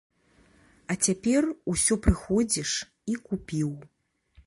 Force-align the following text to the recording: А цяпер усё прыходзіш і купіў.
А 0.93 0.95
цяпер 1.09 1.47
усё 1.73 1.93
прыходзіш 2.07 2.71
і 3.13 3.23
купіў. 3.31 3.71